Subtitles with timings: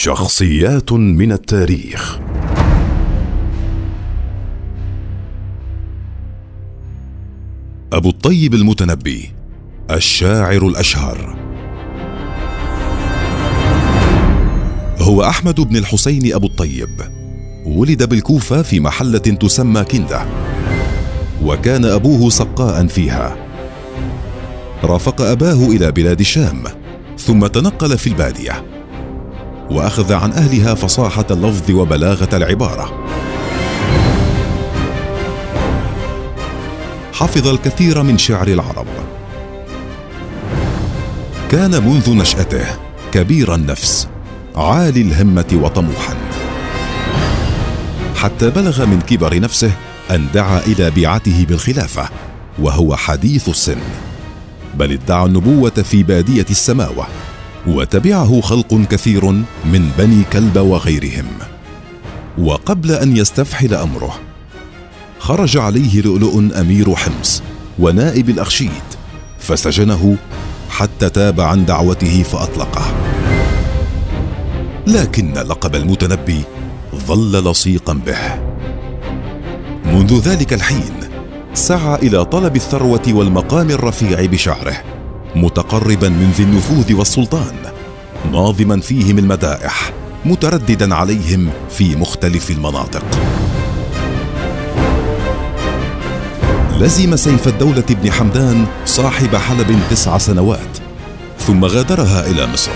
[0.00, 2.18] شخصيات من التاريخ.
[7.92, 9.30] أبو الطيب المتنبي
[9.90, 11.36] الشاعر الأشهر.
[15.00, 17.00] هو أحمد بن الحسين أبو الطيب.
[17.66, 20.26] ولد بالكوفة في محلة تسمى كندة.
[21.42, 23.36] وكان أبوه سقاء فيها.
[24.84, 26.62] رافق أباه إلى بلاد الشام
[27.18, 28.67] ثم تنقل في البادية.
[29.70, 33.06] وأخذ عن أهلها فصاحة اللفظ وبلاغة العبارة.
[37.12, 38.86] حفظ الكثير من شعر العرب.
[41.50, 42.66] كان منذ نشأته
[43.12, 44.08] كبير النفس
[44.56, 46.14] عالي الهمة وطموحا.
[48.16, 49.72] حتى بلغ من كبر نفسه
[50.10, 52.08] أن دعا إلى بيعته بالخلافة
[52.58, 53.78] وهو حديث السن.
[54.74, 57.06] بل ادعى النبوة في بادية السماوة.
[57.66, 59.24] وتبعه خلق كثير
[59.64, 61.26] من بني كلب وغيرهم.
[62.38, 64.14] وقبل أن يستفحل أمره
[65.18, 67.42] خرج عليه لؤلؤ أمير حمص
[67.78, 68.70] ونائب الأخشيد
[69.38, 70.16] فسجنه
[70.70, 72.94] حتى تاب عن دعوته فأطلقه.
[74.86, 76.42] لكن لقب المتنبي
[76.94, 78.48] ظل لصيقا به.
[79.84, 80.94] منذ ذلك الحين
[81.54, 84.97] سعى إلى طلب الثروة والمقام الرفيع بشعره.
[85.36, 87.54] متقربا من ذي النفوذ والسلطان
[88.32, 89.92] ناظما فيهم المدائح
[90.24, 93.04] مترددا عليهم في مختلف المناطق.
[96.78, 100.78] لزم سيف الدولة بن حمدان صاحب حلب تسع سنوات
[101.38, 102.70] ثم غادرها إلى مصر.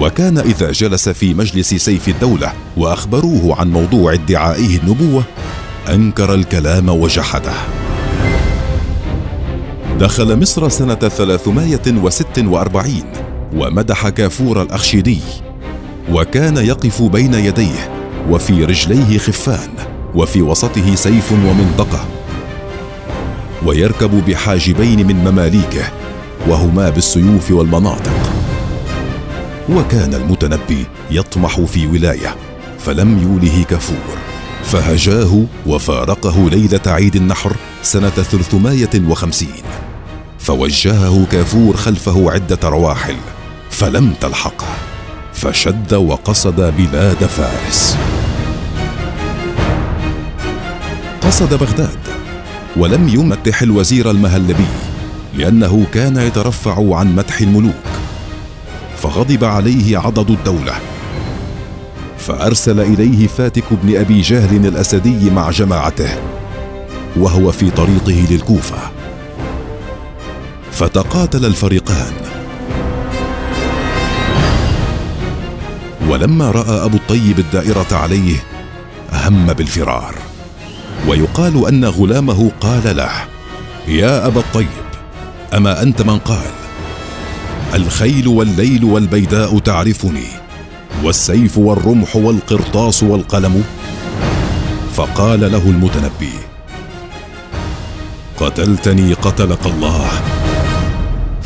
[0.00, 5.24] وكان إذا جلس في مجلس سيف الدولة وأخبروه عن موضوع ادعائه النبوة
[5.88, 7.77] أنكر الكلام وجحده.
[9.98, 13.02] دخل مصر سنة 346
[13.54, 15.18] ومدح كافور الأخشيدي
[16.12, 17.90] وكان يقف بين يديه
[18.30, 19.68] وفي رجليه خفان
[20.14, 22.04] وفي وسطه سيف ومنطقة.
[23.66, 25.84] ويركب بحاجبين من مماليكه
[26.48, 28.32] وهما بالسيوف والمناطق.
[29.70, 32.36] وكان المتنبي يطمح في ولاية
[32.78, 34.18] فلم يوله كفور
[34.64, 37.52] فهجاه وفارقه ليلة عيد النحر
[37.82, 39.48] سنة 350
[40.48, 43.16] فوجهه كافور خلفه عدة رواحل
[43.70, 44.66] فلم تلحقه
[45.32, 47.96] فشد وقصد بلاد فارس.
[51.22, 51.98] قصد بغداد
[52.76, 54.66] ولم يمدح الوزير المهلبي
[55.34, 57.74] لأنه كان يترفع عن مدح الملوك
[59.02, 60.74] فغضب عليه عضد الدولة.
[62.18, 66.10] فأرسل إليه فاتك بن أبي جهل الأسدي مع جماعته
[67.16, 68.97] وهو في طريقه للكوفة.
[70.78, 72.12] فتقاتل الفريقان.
[76.08, 78.36] ولما رأى أبو الطيب الدائرة عليه
[79.12, 80.14] هم بالفرار
[81.08, 83.10] ويقال أن غلامه قال له
[83.88, 84.88] يا أبا الطيب
[85.54, 86.50] أما أنت من قال
[87.74, 90.26] الخيل والليل والبيداء تعرفني
[91.04, 93.64] والسيف والرمح والقرطاس والقلم
[94.94, 96.32] فقال له المتنبي
[98.40, 100.10] قتلتني قتلك الله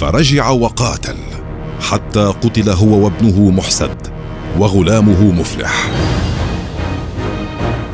[0.00, 1.16] فرجع وقاتل
[1.80, 3.96] حتى قتل هو وابنه محسد
[4.58, 5.90] وغلامه مفلح.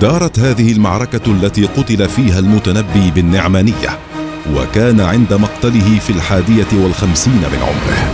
[0.00, 3.98] دارت هذه المعركة التي قتل فيها المتنبي بالنعمانية
[4.56, 8.12] وكان عند مقتله في الحادية والخمسين من عمره.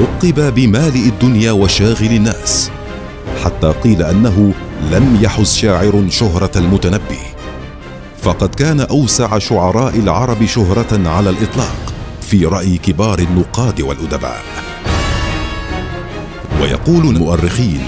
[0.00, 2.70] لقب بمالئ الدنيا وشاغل الناس
[3.44, 4.52] حتى قيل أنه
[4.92, 7.22] لم يحز شاعر شهرة المتنبي.
[8.22, 11.91] فقد كان أوسع شعراء العرب شهرة على الإطلاق.
[12.32, 14.42] في رأي كبار النقاد والأدباء.
[16.62, 17.80] ويقول المؤرخين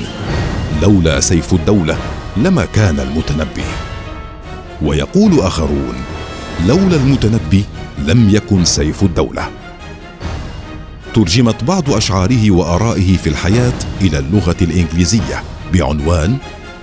[0.83, 1.97] لولا سيف الدولة
[2.37, 3.65] لما كان المتنبي
[4.83, 5.95] ويقول آخرون
[6.67, 7.65] لولا المتنبي
[7.99, 9.49] لم يكن سيف الدولة
[11.15, 15.43] ترجمت بعض أشعاره وآرائه في الحياة إلى اللغة الإنجليزية
[15.73, 16.37] بعنوان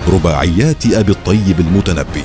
[0.07, 2.24] رباعيات أبي الطيب المتنبي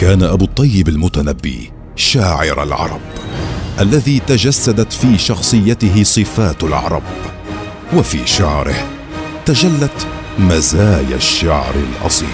[0.00, 3.00] كان أبو الطيب المتنبي شاعر العرب.
[3.80, 7.02] الذي تجسدت في شخصيته صفات العرب
[7.96, 8.74] وفي شعره
[9.46, 10.06] تجلت
[10.38, 12.28] مزايا الشعر الأصيل.